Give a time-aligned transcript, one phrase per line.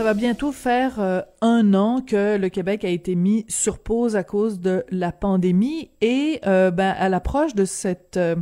[0.00, 4.16] Ça va bientôt faire euh, un an que le Québec a été mis sur pause
[4.16, 8.34] à cause de la pandémie et euh, ben, à l'approche de cet euh,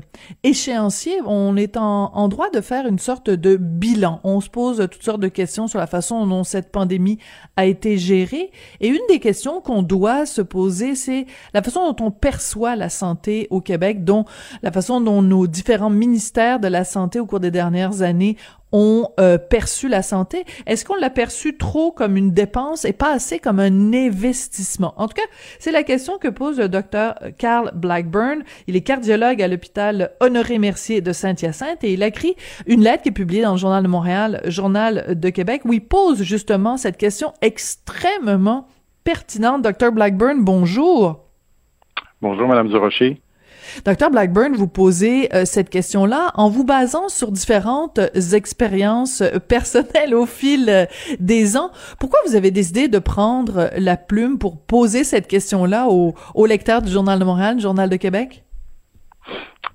[0.45, 4.21] échéancier, on est en, en, droit de faire une sorte de bilan.
[4.23, 7.19] On se pose toutes sortes de questions sur la façon dont cette pandémie
[7.57, 12.05] a été gérée et une des questions qu'on doit se poser, c'est la façon dont
[12.07, 14.27] on perçoit la santé au Québec, dont
[14.63, 18.37] la façon dont nos différents ministères de la santé au cours des dernières années
[18.73, 20.45] ont euh, perçu la santé?
[20.67, 24.95] Est-ce qu'on l'a perçu trop comme une dépense et pas assez comme un investissement?
[24.97, 28.43] En tout cas, c'est la question que pose le docteur Carl Blackburn.
[28.67, 33.09] Il est cardiologue à l'hôpital Honoré-Mercier de Saint-Hyacinthe et il a écrit une lettre qui
[33.11, 36.97] est publiée dans le Journal de Montréal, Journal de Québec, où il pose justement cette
[36.97, 38.69] question extrêmement
[39.05, 39.63] pertinente.
[39.63, 41.25] Docteur Blackburn, bonjour.
[42.21, 43.21] Bonjour, Madame Durocher.
[43.85, 48.01] Docteur Blackburn, vous posez euh, cette question-là en vous basant sur différentes
[48.33, 50.87] expériences personnelles au fil euh,
[51.21, 51.71] des ans.
[51.99, 56.83] Pourquoi vous avez décidé de prendre la plume pour poser cette question-là au, au lecteur
[56.83, 58.45] du Journal de Montréal, du Journal de Québec?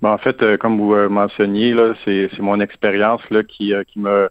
[0.02, 4.30] Ben, en fait, euh, comme vous mentionniez, c'est, mon expérience qui, qui me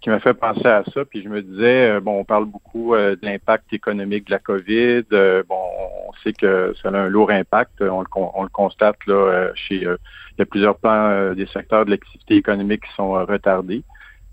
[0.00, 1.04] qui m'a fait penser à ça.
[1.04, 5.04] Puis je me disais, bon, on parle beaucoup de l'impact économique de la COVID.
[5.48, 5.58] bon,
[6.06, 7.80] on sait que ça a un lourd impact.
[7.80, 9.96] On le, on le constate là euh, chez euh,
[10.36, 13.84] il y a plusieurs plans euh, des secteurs de l'activité économique qui sont retardés.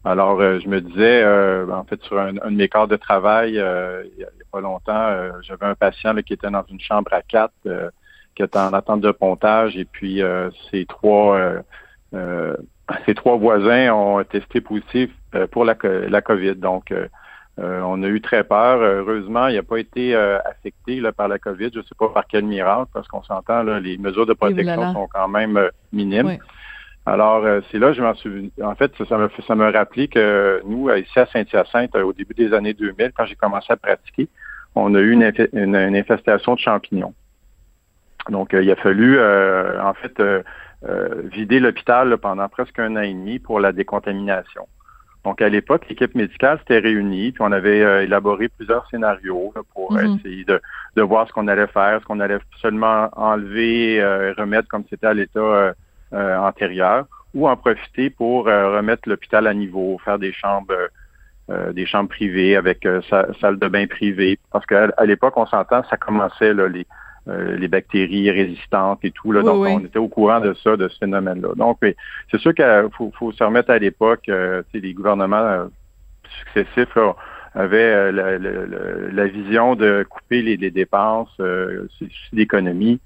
[0.05, 1.25] Alors, je me disais,
[1.71, 5.65] en fait, sur un, de mes corps de travail, il n'y a, pas longtemps, j'avais
[5.65, 7.53] un patient qui était dans une chambre à quatre,
[8.35, 10.21] qui était en attente de pontage, et puis
[10.69, 11.63] ces trois
[13.05, 15.09] ces trois voisins ont testé positif
[15.51, 16.55] pour la, la COVID.
[16.55, 16.93] Donc,
[17.59, 18.81] euh, on a eu très peur.
[18.81, 21.69] Heureusement, il n'a pas été euh, affecté là, par la COVID.
[21.71, 25.07] Je ne sais pas par quel miracle, parce qu'on s'entend, les mesures de protection sont
[25.13, 26.37] quand même euh, minimes.
[27.05, 28.51] Alors, c'est là, je m'en suis.
[28.63, 32.53] En fait, ça me ça me rappelé que nous, ici à Saint-Hyacinthe, au début des
[32.53, 34.29] années 2000, quand j'ai commencé à pratiquer,
[34.73, 37.13] on a eu une, une, infestation de champignons.
[38.29, 40.17] Donc, il a fallu, en fait,
[41.31, 44.67] vider l'hôpital pendant presque un an et demi pour la décontamination.
[45.23, 49.93] Donc, à l'époque, l'équipe médicale s'était réunie, puis on avait euh, élaboré plusieurs scénarios pour
[49.93, 50.17] mhm.
[50.17, 50.61] essayer de,
[50.97, 55.07] de, voir ce qu'on allait faire, ce qu'on allait seulement enlever, euh, remettre comme c'était
[55.07, 55.73] à l'état euh,
[56.13, 60.75] euh, antérieur, ou en profiter pour remettre l'hôpital à niveau, faire des chambres
[61.71, 64.39] des chambres privées avec salle de bain privée.
[64.51, 66.85] Parce qu'à l'époque, on s'entend, ça commençait là, les,
[67.29, 69.31] euh, les bactéries résistantes et tout.
[69.31, 71.53] Là, donc, on était au courant de ça, de ce phénomène-là.
[71.55, 71.77] Donc,
[72.29, 75.65] c'est sûr qu'il faut, faut, se remettre à l'époque, euh, les gouvernements euh,
[76.39, 76.97] successifs
[77.55, 81.87] avaient la, vision de couper les, dépenses, euh,
[82.33, 82.99] d'économie.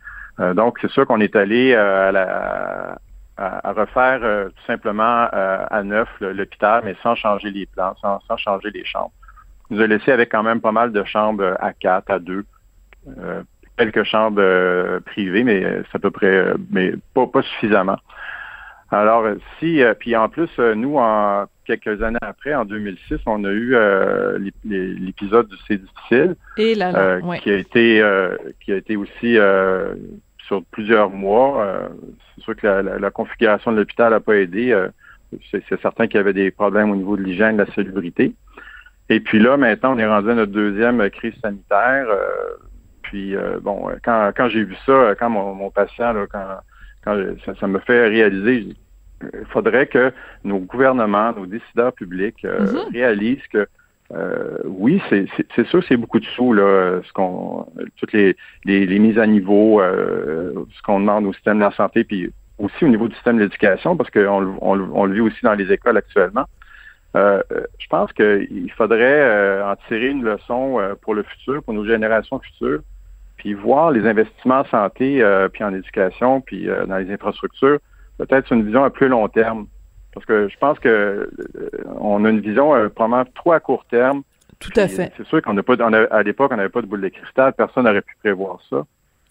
[0.55, 2.97] donc, c'est sûr qu'on est allé à, la,
[3.37, 8.71] à, refaire tout simplement à neuf l'hôpital, mais sans changer les plans, sans, sans changer
[8.71, 9.11] les chambres.
[9.69, 12.45] On nous a laissé avec quand même pas mal de chambres à quatre, à deux,
[13.77, 17.97] quelques chambres euh, privées, mais euh, c'est à peu près, euh, mais pas, pas suffisamment.
[18.89, 19.25] Alors,
[19.59, 23.75] si, puis en plus, nous, en quelques années après, en 2006, on a eu
[24.63, 28.01] l'épisode du C'est difficile, Et là, qui a été,
[28.61, 29.37] qui a été aussi
[30.47, 31.89] sur plusieurs mois.
[32.33, 34.73] c'est sûr que la, configuration de l'hôpital n'a pas aidé.
[35.51, 38.31] c'est certain qu'il y avait des problèmes au niveau de l'hygiène, de la salubrité.
[39.09, 42.07] Et puis là, maintenant, on est rendu à notre deuxième crise sanitaire.
[43.07, 46.59] Puis euh, bon, quand, quand j'ai vu ça, quand mon, patient, quand,
[47.03, 47.17] quand
[47.59, 48.75] ça, me fait réaliser,
[49.21, 50.11] il faudrait que
[50.43, 52.91] nos gouvernements, nos décideurs publics euh, mm-hmm.
[52.91, 53.65] réalisent que
[54.13, 57.65] euh, oui, c'est sûr, c'est beaucoup de sous là, ce qu'on,
[57.97, 58.35] toutes les,
[58.65, 62.87] les, mises à niveau, ce qu'on demande au système de la santé, puis aussi au
[62.87, 65.97] niveau du système de l'éducation, parce qu'on on, on, le vit aussi dans les écoles
[65.97, 66.45] actuellement.
[67.15, 72.79] je pense qu'il faudrait en tirer une leçon pour le futur, pour nos générations futures,
[73.47, 77.79] puis voir les investissements en santé, euh, puis en éducation, puis euh, dans les infrastructures,
[78.17, 79.67] peut-être une vision à plus long terme.
[80.13, 81.69] Parce que je pense que euh,
[82.01, 84.23] on a une vision probablement trop à court terme.
[84.59, 85.13] Tout à fait.
[85.15, 85.75] C'est sûr qu'on n'a pas,
[86.11, 88.83] à l'époque, on n'avait pas de boule de cristal, personne n'aurait pu prévoir ça.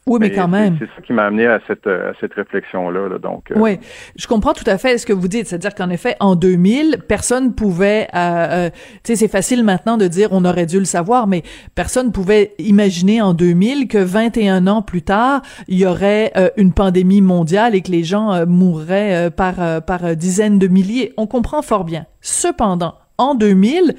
[0.08, 0.76] Oui, mais, quand même.
[0.78, 3.18] C'est ça qui m'a amené à cette, à cette réflexion-là.
[3.18, 3.50] donc.
[3.50, 3.54] Euh.
[3.56, 3.80] Oui,
[4.14, 5.48] je comprends tout à fait ce que vous dites.
[5.48, 8.06] C'est-à-dire qu'en effet, en 2000, personne pouvait.
[8.14, 8.70] Euh, euh,
[9.02, 11.42] tu sais, c'est facile maintenant de dire on aurait dû le savoir, mais
[11.74, 17.20] personne pouvait imaginer en 2000 que 21 ans plus tard, il y aurait une pandémie
[17.20, 21.14] mondiale et que les gens mourraient par par dizaines de milliers.
[21.16, 22.06] On comprend fort bien.
[22.20, 23.96] Cependant, en 2000,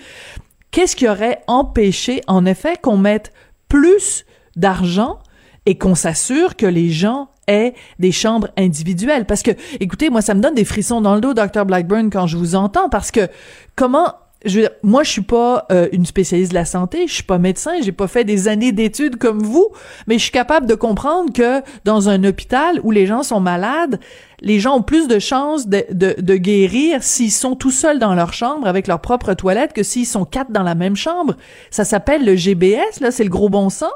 [0.72, 3.34] qu'est-ce qui aurait empêché, en effet, qu'on mette
[3.68, 4.26] plus
[4.56, 5.20] d'argent
[5.68, 9.26] et qu'on s'assure que les gens aient des chambres individuelles.
[9.26, 11.66] Parce que, écoutez, moi, ça me donne des frissons dans le dos, Dr.
[11.66, 13.28] Blackburn, quand je vous entends, parce que
[13.76, 14.14] comment
[14.46, 17.38] je veux moi, je suis pas euh, une spécialiste de la santé, je suis pas
[17.38, 19.68] médecin, j'ai pas fait des années d'études comme vous,
[20.08, 24.00] mais je suis capable de comprendre que dans un hôpital où les gens sont malades,
[24.40, 28.14] les gens ont plus de chances de, de, de guérir s'ils sont tout seuls dans
[28.16, 31.36] leur chambre avec leur propre toilette que s'ils sont quatre dans la même chambre.
[31.72, 33.92] Ça s'appelle le GBS, là, c'est le gros bon sens.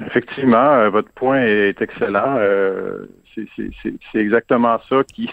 [0.00, 2.36] Effectivement, euh, votre point est excellent.
[2.38, 5.30] Euh, c'est exactement ça qui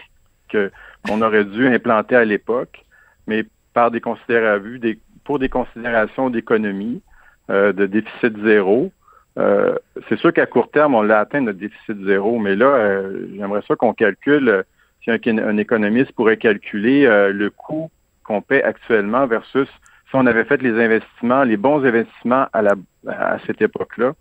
[0.52, 2.84] qu'on aurait dû implanter à l'époque,
[3.26, 4.80] mais par des considérations,
[5.24, 7.02] pour des considérations d'économie,
[7.50, 8.92] euh, de déficit zéro.
[9.38, 13.02] C'est sûr qu'à court terme, on l'a atteint notre déficit zéro, mais là,
[13.34, 14.66] j'aimerais ça qu'on calcule,
[15.04, 17.90] si un, économiste pourrait calculer le coût
[18.26, 19.70] qu'on paie actuellement versus
[20.10, 22.76] si on avait fait les investissements, les bons investissements à, la,
[23.08, 24.14] à cette époque-là,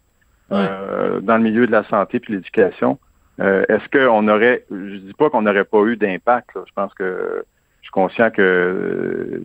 [0.51, 2.99] dans le milieu de la santé puis l'éducation.
[3.39, 7.45] Est-ce qu'on aurait, je dis pas qu'on n'aurait pas eu d'impact, je pense que
[7.91, 9.45] conscient que euh,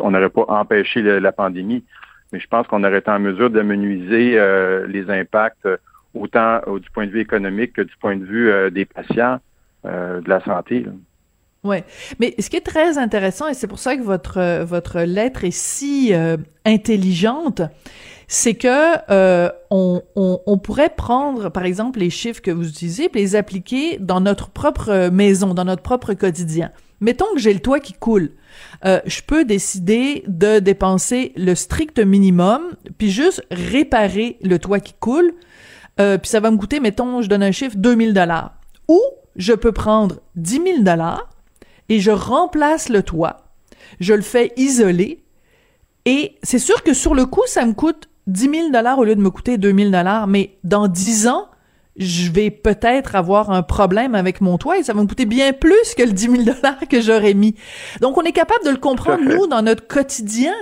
[0.00, 1.84] on n'aurait pas empêché la pandémie,
[2.32, 5.76] mais je pense qu'on aurait été en mesure de euh, les impacts euh,
[6.14, 9.38] autant du point de vue économique que du point de vue des patients
[9.84, 10.86] de la santé.
[11.66, 11.78] Oui,
[12.20, 15.50] mais ce qui est très intéressant, et c'est pour ça que votre, votre lettre est
[15.50, 16.12] si
[16.64, 17.62] intelligente,
[18.28, 18.96] c'est que
[19.70, 24.20] on, on, pourrait prendre, par exemple, les chiffres que vous utilisez, et les appliquer dans
[24.20, 26.70] notre propre maison, dans notre propre quotidien.
[27.00, 28.30] Mettons que j'ai le toit qui coule.
[28.84, 32.62] Euh, je peux décider de dépenser le strict minimum,
[32.96, 35.32] puis juste réparer le toit qui coule,
[36.00, 38.54] euh, puis ça va me coûter, mettons, je donne un chiffre, 2000 dollars.
[38.88, 39.00] Ou
[39.36, 41.28] je peux prendre 10 000 dollars
[41.88, 43.48] et je remplace le toit,
[44.00, 45.24] je le fais isoler,
[46.06, 49.16] et c'est sûr que sur le coup, ça me coûte 10 000 dollars au lieu
[49.16, 51.48] de me coûter 2000 dollars, mais dans 10 ans,
[51.96, 55.52] je vais peut-être avoir un problème avec mon toit et ça va me coûter bien
[55.52, 57.54] plus que le 10 000 dollars que j'aurais mis.
[58.00, 60.52] Donc, on est capable de le comprendre, nous, dans notre quotidien.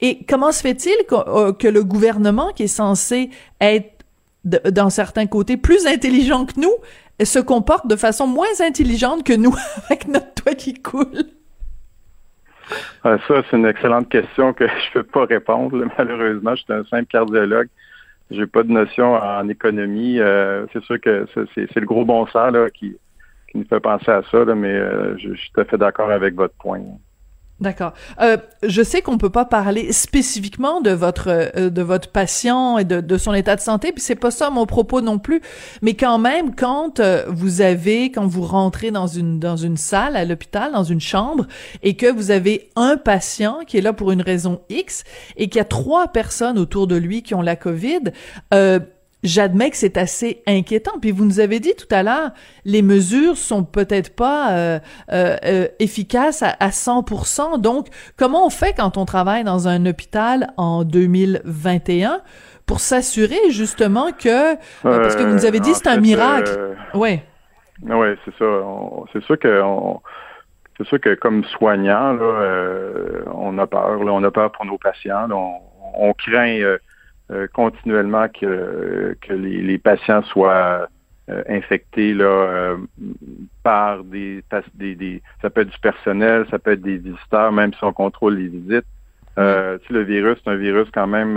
[0.00, 3.30] Et comment se fait-il que, euh, que, le gouvernement, qui est censé
[3.60, 4.04] être,
[4.44, 6.74] dans certains côtés, plus intelligent que nous,
[7.24, 9.54] se comporte de façon moins intelligente que nous
[9.86, 11.24] avec notre toit qui coule?
[13.04, 15.84] Ah, ça, c'est une excellente question que je ne peux pas répondre.
[15.98, 17.68] Malheureusement, je suis un simple cardiologue.
[18.30, 20.18] J'ai pas de notion en économie.
[20.18, 22.96] Euh, c'est sûr que c'est le gros bon sens qui,
[23.54, 26.54] nous fait penser à ça, mais euh, je, suis tout à fait d'accord avec votre
[26.54, 26.80] point.
[27.62, 27.92] D'accord.
[28.20, 32.84] Euh, je sais qu'on peut pas parler spécifiquement de votre euh, de votre patient et
[32.84, 35.40] de, de, son état de santé, puis c'est pas ça mon propos non plus.
[35.80, 40.16] Mais quand même, quand euh, vous avez, quand vous rentrez dans une dans une salle
[40.16, 41.46] à l'hôpital, dans une chambre,
[41.84, 45.04] et que vous avez un patient qui est là pour une raison X,
[45.36, 48.10] et qu'il y a trois personnes autour de lui qui ont la COVID,
[48.54, 48.80] euh,
[49.22, 50.98] j'admets que c'est assez inquiétant.
[51.00, 52.30] Puis vous nous avez dit tout à l'heure,
[52.64, 54.78] les mesures sont peut-être pas euh,
[55.12, 57.60] euh, euh efficaces à, à 100%.
[57.60, 62.20] Donc, comment on fait quand on travaille dans un hôpital en 2021
[62.66, 66.76] pour s'assurer justement que, euh, parce que vous nous avez dit c'est un miracle.
[66.94, 67.20] oui.
[67.84, 68.44] Oui, c'est ça.
[69.12, 69.60] C'est sûr que
[70.78, 74.04] c'est sûr que comme soignant, là, on a peur.
[74.04, 75.28] Là, on a peur pour nos patients.
[75.32, 75.58] on,
[75.94, 76.78] on, craint euh,
[77.52, 80.88] continuellement que, que les, patients soient
[81.30, 82.76] euh, infectés là, euh,
[83.62, 84.42] par des,
[84.74, 87.92] des, des, ça peut être du personnel, ça peut être des visiteurs, même si on
[87.92, 88.86] contrôle les visites.
[89.38, 91.34] Euh, tu sais, le virus, c'est un virus quand même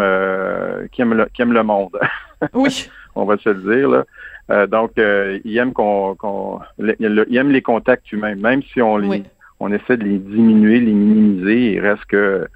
[0.92, 1.98] qui, aime le, qui aime le monde.
[2.54, 2.90] oui.
[3.16, 4.06] on va se le dire.
[4.50, 4.68] Là.
[4.68, 9.24] donc, il aime qu'on, qu'on il aime les contacts humains, même si on les
[9.60, 12.48] on essaie de les diminuer, les minimiser, il reste que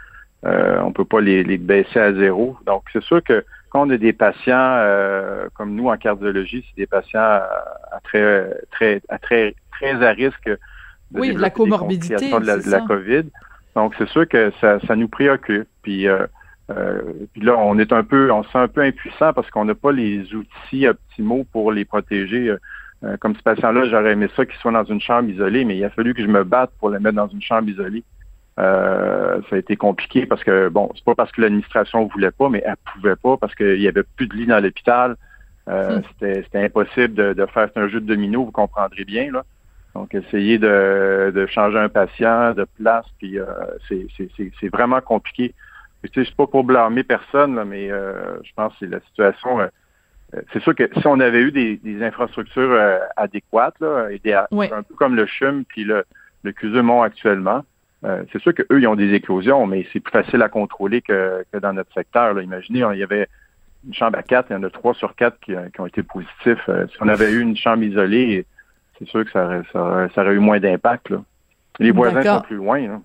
[0.45, 2.55] euh, on peut pas les, baisser à zéro.
[2.65, 6.81] Donc, c'est sûr que quand on a des patients euh, comme nous en cardiologie, c'est
[6.81, 12.69] des patients à, très, très, à très, très à risque de oui, la comorbidité de
[12.69, 13.25] la, COVID.
[13.75, 15.67] Donc, c'est sûr que ça, ça nous préoccupe.
[15.81, 16.25] Puis, euh,
[16.71, 17.01] euh,
[17.33, 19.75] puis là, on est un peu, on se sent un peu impuissant parce qu'on n'a
[19.75, 22.55] pas les outils optimaux pour les protéger.
[23.19, 25.89] comme ce patient-là, j'aurais aimé ça qu'il soit dans une chambre isolée, mais il a
[25.89, 28.03] fallu que je me batte pour le mettre dans une chambre isolée.
[28.59, 32.49] Euh, ça a été compliqué parce que, bon, c'est pas parce que l'administration voulait pas,
[32.49, 35.15] mais elle pouvait pas parce qu'il y avait plus de lits dans l'hôpital.
[35.69, 36.01] Euh, hmm.
[36.19, 39.31] C'était impossible de, faire un jeu de domino, vous comprendrez bien.
[39.31, 39.45] Là.
[39.95, 43.45] Donc, essayer de, changer un patient de place, puis euh,
[43.87, 45.53] c'est vraiment compliqué.
[46.03, 49.59] Tu sais, c'est pas pour blâmer personne, mais je pense que la situation.
[50.51, 52.77] c'est sûr que si on avait eu des, infrastructures
[53.15, 56.03] adéquates, là, un peu comme le CHUM puis le,
[56.43, 57.63] le CUSUMON actuellement,
[58.05, 61.43] euh, c'est sûr qu'eux, ils ont des éclosions, mais c'est plus facile à contrôler que,
[61.61, 62.39] dans notre secteur.
[62.41, 63.27] Imaginez, il y avait
[63.85, 66.65] une chambre à quatre, il y en a trois sur quatre qui, ont été positifs.
[66.65, 68.45] si on avait eu une chambre isolée,
[68.97, 71.13] c'est sûr que ça aurait, ça aurait, eu moins d'impact.
[71.79, 72.79] Les voisins sont plus loin.
[72.87, 73.01] Là.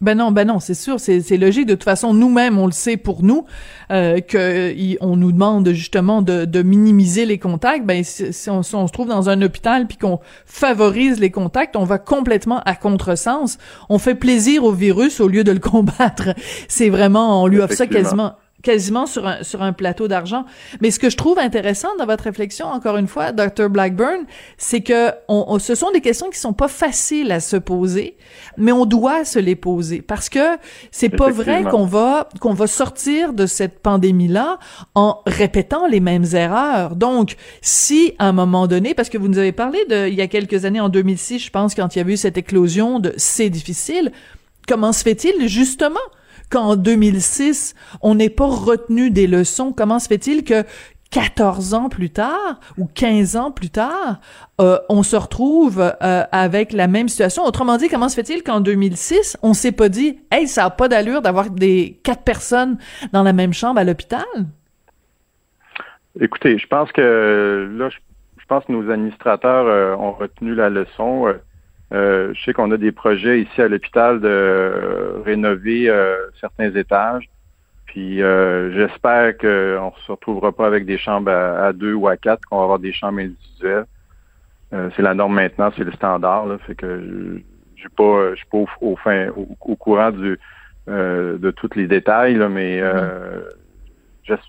[0.00, 1.66] Ben non, ben non, c'est sûr, c'est logique.
[1.66, 3.46] De toute façon, nous-mêmes, on le sait pour nous,
[3.90, 7.84] euh, que on nous demande justement de, de minimiser les contacts.
[7.84, 11.98] Ben si, on, se trouve dans un hôpital puis qu'on favorise les contacts, on va
[11.98, 13.58] complètement à contresens.
[13.88, 16.28] On fait plaisir au virus au lieu de le combattre.
[16.68, 20.44] C'est vraiment, on lui offre ça quasiment quasiment sur un, sur un plateau d'argent.
[20.80, 23.68] Mais ce que je trouve intéressant dans votre réflexion, encore une fois, Dr.
[23.68, 24.24] Blackburn,
[24.56, 28.16] c'est que on, ce sont des questions qui sont pas faciles à se poser,
[28.56, 30.58] mais on doit se les poser parce que
[30.90, 34.58] c'est pas vrai qu'on va qu'on va sortir de cette pandémie-là
[34.94, 36.96] en répétant les mêmes erreurs.
[36.96, 40.20] Donc, si à un moment donné, parce que vous nous avez parlé de il y
[40.20, 43.12] a quelques années, en 2006, je pense, quand il y a eu cette éclosion de
[43.16, 44.12] c'est difficile,
[44.66, 46.00] comment se fait-il justement
[46.48, 49.72] qu'en 2006, on n'ait pas retenu des leçons?
[49.72, 50.64] Comment se fait-il que
[51.10, 54.20] 14 ans plus tard ou 15 ans plus tard,
[54.60, 57.44] euh, on se retrouve euh, avec la même situation?
[57.44, 60.88] Autrement dit, comment se fait-il qu'en 2006, on s'est pas dit, hey, ça a pas
[60.88, 62.78] d'allure d'avoir des quatre personnes
[63.12, 64.24] dans la même chambre à l'hôpital?
[66.20, 71.32] Écoutez, je pense que là, je pense que nos administrateurs euh, ont retenu la leçon.
[71.92, 76.74] Euh, je sais qu'on a des projets ici à l'hôpital de euh, rénover euh, certains
[76.74, 77.28] étages.
[77.86, 82.44] Puis j'espère qu'on ne se retrouvera pas avec des chambres à, deux ou à quatre,
[82.44, 83.86] qu'on va avoir des chambres individuelles.
[84.70, 86.44] c'est la norme maintenant, c'est le standard.
[86.44, 87.40] Là, fait que
[87.76, 90.38] je pas, je suis pas au, fin, au, courant du,
[90.86, 92.82] de tous les détails, là, mais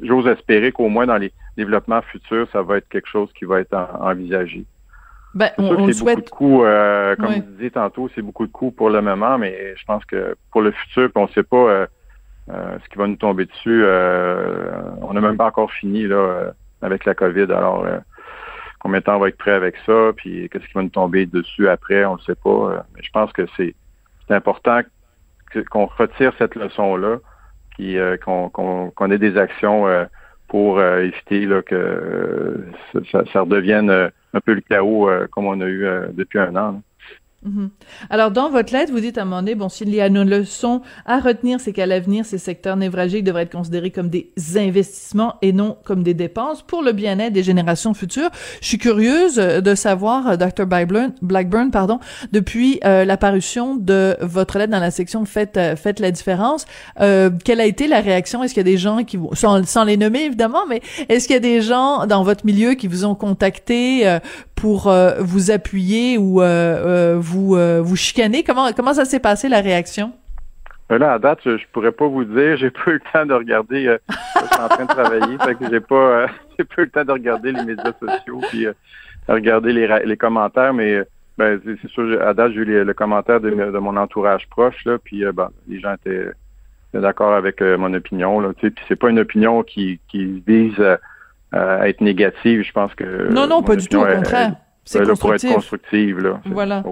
[0.02, 3.62] j'ose espérer qu'au moins dans les développements futurs, ça va être quelque chose qui va
[3.62, 4.66] être envisagé.
[5.36, 6.18] Ben, on, souhaite.
[6.18, 9.38] beaucoup de coûts, euh, comme vous disiez tantôt, c'est beaucoup de coûts pour le moment,
[9.38, 11.88] mais je pense que pour le futur, on ne sait pas euh,
[12.50, 13.84] euh, ce qui va nous tomber dessus.
[13.84, 17.44] on n'a même pas encore fini là avec la COVID.
[17.52, 17.86] Alors,
[18.80, 21.28] combien de temps on va être prêt avec ça, puis qu'est-ce qui va nous tomber
[21.28, 22.86] dessus après, on ne sait pas.
[22.96, 23.76] mais je pense que c'est
[24.30, 24.82] important
[25.70, 27.18] qu'on retire cette leçon-là,
[28.24, 29.86] qu'on ait des actions
[30.48, 32.66] pour éviter là, que
[33.12, 36.56] ça, ça redevienne un peu le chaos euh, comme on a eu euh, depuis un
[36.56, 36.82] an.
[37.44, 37.70] Mhm.
[38.10, 40.24] Alors, dans votre lettre, vous dites à un moment donné, bon, s'il y a une
[40.24, 45.36] leçon à retenir, c'est qu'à l'avenir, ces secteurs névralgiques devraient être considérés comme des investissements
[45.42, 48.30] et non comme des dépenses pour le bien-être des générations futures.
[48.62, 50.66] Je suis curieuse euh, de savoir, euh, Dr.
[50.66, 52.00] Blackburn, pardon,
[52.34, 56.66] depuis euh, l'apparition de votre lettre dans la section Faites, faites la différence,
[57.00, 58.44] euh, quelle a été la réaction?
[58.44, 61.28] Est-ce qu'il y a des gens qui vous, sans, sans les nommer évidemment, mais est-ce
[61.28, 64.18] qu'il y a des gens dans votre milieu qui vous ont contacté
[64.56, 68.44] pour vous appuyer ou vous vous euh, vous chicanez?
[68.44, 70.14] Comment comment ça s'est passé la réaction?
[70.92, 72.58] Euh, là, à date, je, ne pourrais pas vous dire.
[72.58, 73.88] J'ai pas eu le temps de regarder.
[73.88, 76.90] Euh, je suis en train de travailler, fait que j'ai pas, j'ai pas eu le
[76.90, 78.68] temps de regarder les médias sociaux puis
[79.28, 80.74] regarder les, les commentaires.
[80.74, 81.04] Mais
[81.38, 84.98] ben, c'est sûr, à date, j'ai eu le commentaire de, de, mon entourage proche là,
[84.98, 86.32] puis ben, les gens étaient,
[86.94, 88.50] d'accord avec mon opinion là.
[88.58, 90.82] Tu sais, puis c'est pas une opinion qui qui vise
[91.52, 92.64] à être négative.
[92.64, 94.00] Je pense que non, non, pas du tout.
[94.00, 94.56] Au contraire.
[94.86, 96.42] C'est pour être constructive là.
[96.46, 96.84] Voilà.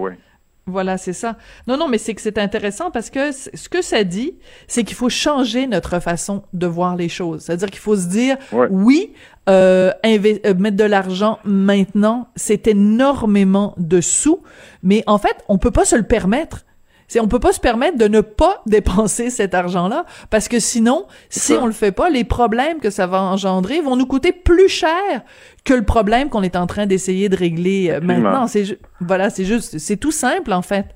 [0.68, 1.36] Voilà, c'est ça.
[1.66, 4.34] Non, non, mais c'est que c'est intéressant parce que ce que ça dit,
[4.66, 7.42] c'est qu'il faut changer notre façon de voir les choses.
[7.42, 8.36] C'est-à-dire qu'il faut se dire,
[8.70, 9.14] oui,
[9.48, 14.42] euh, euh, mettre de l'argent maintenant, c'est énormément de sous,
[14.82, 16.66] mais en fait, on peut pas se le permettre.
[17.08, 21.06] C'est, on peut pas se permettre de ne pas dépenser cet argent-là parce que sinon,
[21.30, 24.68] si on le fait pas, les problèmes que ça va engendrer vont nous coûter plus
[24.68, 25.22] cher
[25.64, 28.46] que le problème qu'on est en train d'essayer de régler euh, maintenant.
[28.46, 30.86] C'est voilà, c'est juste, c'est tout simple en fait.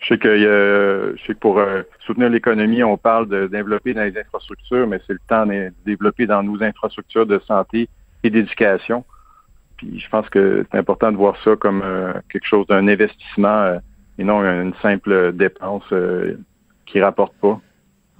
[0.00, 0.36] Je sais que,
[1.16, 5.00] je sais que pour euh, soutenir l'économie, on parle de développer dans les infrastructures, mais
[5.06, 7.88] c'est le temps de développer dans nos infrastructures de santé
[8.22, 9.02] et d'éducation.
[9.78, 13.78] Puis je pense que c'est important de voir ça comme euh, quelque chose d'un investissement
[14.18, 16.38] et non une simple dépense euh,
[16.86, 17.60] qui rapporte pas.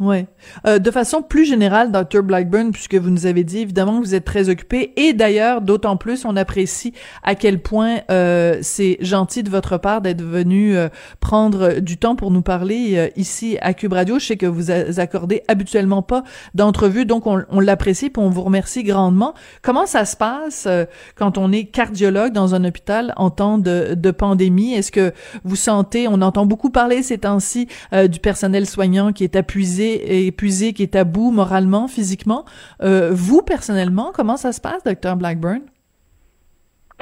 [0.00, 0.26] Ouais.
[0.66, 2.24] Euh, de façon plus générale, Dr.
[2.24, 5.96] Blackburn, puisque vous nous avez dit évidemment que vous êtes très occupé, et d'ailleurs, d'autant
[5.96, 10.88] plus, on apprécie à quel point euh, c'est gentil de votre part d'être venu euh,
[11.20, 14.18] prendre du temps pour nous parler euh, ici à Cube Radio.
[14.18, 16.24] Je sais que vous accordez habituellement pas
[16.54, 19.32] d'entrevue, donc on, on l'apprécie, et on vous remercie grandement.
[19.62, 23.94] Comment ça se passe euh, quand on est cardiologue dans un hôpital en temps de,
[23.94, 24.74] de pandémie?
[24.74, 25.12] Est-ce que
[25.44, 27.68] vous sentez, on entend beaucoup parler ces temps-ci
[28.08, 29.84] du personnel soignant qui est épuisé
[30.26, 32.44] épuisé, qui est à bout moralement, physiquement.
[32.82, 35.60] Euh, vous, personnellement, comment ça se passe, docteur Blackburn?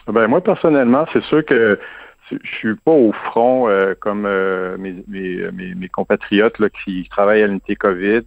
[0.06, 1.78] Ben, moi, personnellement, c'est sûr que
[2.30, 7.76] je suis pas au front euh, comme euh, mes, compatriotes là, qui travaillent à l'unité
[7.76, 8.22] COVID.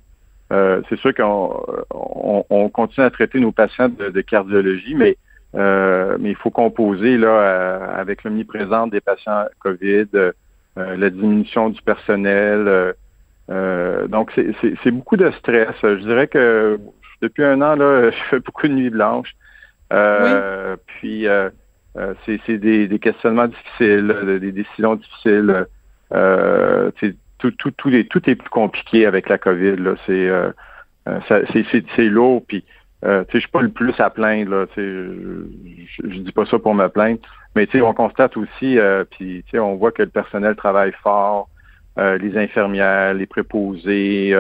[0.51, 5.17] c'est sûr qu'on continue à traiter nos patients de, cardiologie, mais
[5.53, 10.07] mais il faut composer là avec l'omniprésence des patients COVID,
[10.75, 12.93] la diminution du personnel.
[13.49, 15.75] Donc c'est beaucoup de stress.
[15.81, 16.79] Je dirais que
[17.21, 19.35] depuis un an là, je fais beaucoup de nuits blanches.
[19.89, 21.27] Puis
[21.97, 25.65] euh, c'est des, des, questionnements difficiles, des décisions difficiles.
[26.13, 26.91] Euh,
[27.37, 29.77] tout, tout, tout, est, tout est plus compliqué avec la COVID.
[30.05, 30.51] C'est, euh,
[31.07, 32.43] euh lourd.
[32.47, 32.65] Puis,
[33.05, 34.51] euh, je suis pas le plus à plaindre.
[34.51, 35.45] Là, je,
[36.03, 37.19] je, dis pas ça pour me plaindre.
[37.55, 41.47] Mais on constate aussi, euh, puis on voit que le personnel travaille fort,
[41.97, 44.35] les infirmières, les préposés.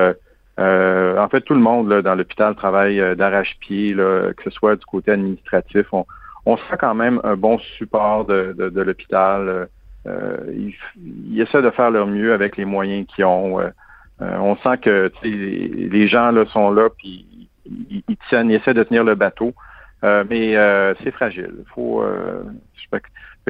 [0.57, 5.11] en fait, tout le monde là, dans l'hôpital travaille d'arrache-pied, que ce soit du côté
[5.11, 5.87] administratif.
[5.91, 6.05] On,
[6.45, 9.67] on sent quand même un bon support de, de, l'hôpital.
[10.07, 10.37] Euh,
[10.97, 13.59] ils, essaient de faire leur mieux avec les moyens qu'ils ont.
[13.59, 13.69] Euh,
[14.21, 18.83] euh, on sent que les gens là sont là, puis ils, tiennent, ils essaient de
[18.83, 19.53] tenir le bateau.
[20.03, 20.55] mais
[21.03, 21.55] c'est fragile.
[21.73, 22.03] Faut,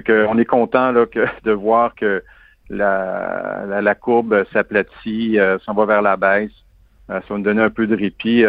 [0.07, 2.23] on est content là, que, de voir que
[2.69, 6.51] la, la, la courbe s'aplatit, s'en va vers la baisse.
[7.07, 8.43] ça va nous donner un peu de répit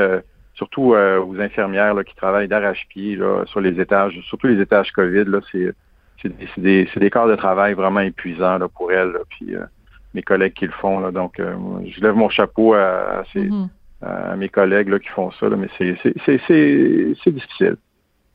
[0.57, 5.25] surtout euh, aux infirmières là, qui travaillent d'arrache-pied sur les étages, surtout les étages COVID,
[5.25, 5.73] là, c'est,
[6.23, 9.65] c'est, des, c'est des corps de travail vraiment épuisants là, pour elles, puis euh,
[10.15, 10.99] mes collègues qui le font.
[10.99, 11.55] Là, donc, euh,
[11.87, 13.69] je lève mon chapeau à, ces, mm-hmm.
[14.03, 17.77] à mes collègues là, qui font ça, là, mais c'est, c'est, c'est, c'est difficile.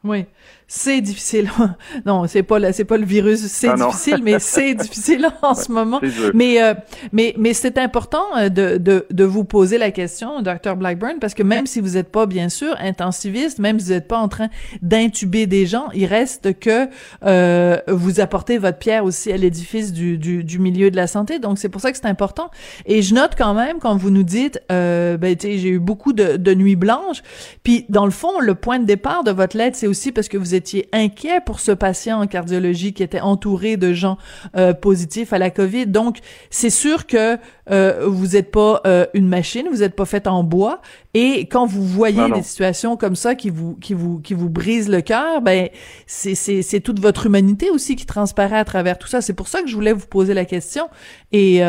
[0.03, 0.25] Oui,
[0.73, 1.51] c'est difficile.
[2.05, 5.69] non, c'est pas c'est pas le virus, c'est ah, difficile, mais c'est difficile en ce
[5.69, 5.99] moment.
[6.33, 6.73] Mais euh,
[7.11, 11.33] mais mais c'est important euh, de, de de vous poser la question, docteur Blackburn, parce
[11.33, 14.29] que même si vous n'êtes pas bien sûr intensiviste, même si vous n'êtes pas en
[14.29, 14.47] train
[14.81, 16.87] d'intuber des gens, il reste que
[17.25, 21.39] euh, vous apportez votre pierre aussi à l'édifice du, du, du milieu de la santé.
[21.39, 22.49] Donc c'est pour ça que c'est important.
[22.85, 26.37] Et je note quand même quand vous nous dites, euh, ben j'ai eu beaucoup de,
[26.37, 27.23] de nuits blanches.
[27.63, 30.37] Puis dans le fond, le point de départ de votre lettre, c'est aussi parce que
[30.37, 34.17] vous étiez inquiet pour ce patient en cardiologie qui était entouré de gens
[34.55, 35.87] euh, positifs à la COVID?
[35.87, 36.19] Donc,
[36.51, 37.37] c'est sûr que
[37.71, 40.81] euh, vous n'êtes pas euh, une machine, vous n'êtes pas fait en bois.
[41.13, 44.89] Et quand vous voyez des situations comme ça qui vous qui vous qui vous brisent
[44.89, 45.67] le cœur, ben
[46.05, 49.19] c'est c'est c'est toute votre humanité aussi qui transparaît à travers tout ça.
[49.21, 50.89] C'est pour ça que je voulais vous poser la question.
[51.33, 51.61] Et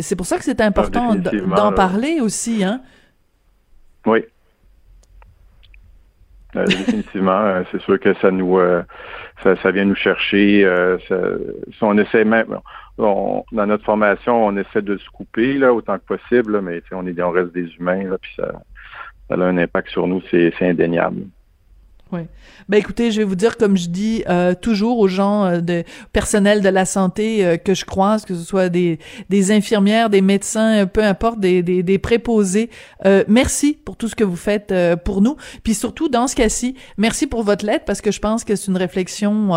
[0.00, 2.80] c'est pour ça que c'est important ah, d'en parler aussi, hein.
[4.06, 4.20] Oui,
[6.56, 8.82] euh, définitivement, euh, c'est sûr que ça nous euh,
[9.42, 10.64] ça, vient nous chercher.
[11.08, 11.16] Ça,
[11.82, 12.58] on essaie même
[12.96, 17.20] dans notre formation, on essaie de se couper là autant que possible, mais on est
[17.22, 18.50] on reste des humains là, puis ça,
[19.28, 21.22] ça a un impact sur nous, c'est indéniable.
[22.10, 22.20] Oui.
[22.70, 25.84] Ben écoutez, je vais vous dire comme je dis euh, toujours aux gens euh, de
[26.12, 30.22] personnel de la santé euh, que je croise, que ce soit des, des infirmières, des
[30.22, 32.70] médecins, peu importe, des, des, des préposés,
[33.28, 35.36] merci pour tout ce que vous faites pour nous.
[35.62, 38.70] Puis surtout dans ce cas-ci, merci pour votre lettre parce que je pense que c'est
[38.70, 39.50] une réflexion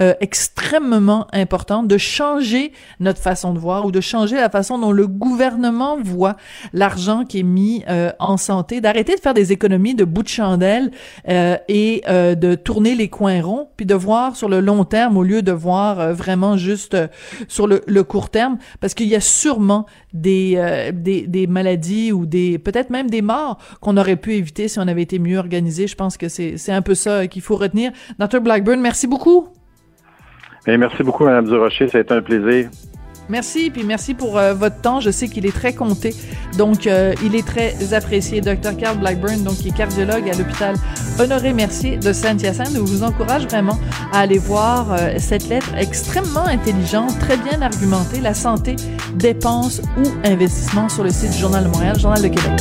[0.00, 4.90] euh, extrêmement importante de changer notre façon de voir ou de changer la façon dont
[4.90, 6.36] le gouvernement voit
[6.72, 10.28] l'argent qui est mis euh, en santé, d'arrêter de faire des économies de bout de
[10.28, 10.90] chandelle
[11.28, 15.22] euh, et de tourner les coins ronds, puis de voir sur le long terme au
[15.22, 16.96] lieu de voir vraiment juste
[17.46, 22.24] sur le, le, court terme, parce qu'il y a sûrement des, des, des maladies ou
[22.24, 25.86] des peut-être même des morts qu'on aurait pu éviter si on avait été mieux organisé.
[25.86, 27.92] Je pense que c'est un peu ça qu'il faut retenir.
[28.18, 28.40] Dr.
[28.40, 29.48] Blackburn, merci beaucoup
[30.66, 31.88] merci beaucoup, Mme Durocher.
[31.88, 32.68] Ça a été un plaisir.
[33.28, 35.00] Merci, puis merci pour euh, votre temps.
[35.00, 36.14] Je sais qu'il est très compté,
[36.58, 38.40] donc euh, il est très apprécié.
[38.40, 38.76] Dr.
[38.76, 40.74] Carl Blackburn, donc qui est cardiologue à l'hôpital
[41.18, 43.78] Honoré Mercier de Saint-Hyacinthe, je vous encourage vraiment
[44.12, 48.76] à aller voir euh, cette lettre extrêmement intelligente, très bien argumentée, la santé,
[49.14, 52.60] dépenses ou investissement sur le site du Journal de Montréal, Journal de Québec.